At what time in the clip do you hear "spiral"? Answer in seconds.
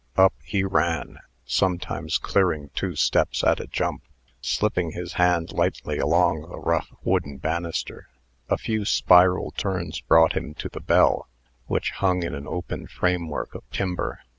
8.83-9.51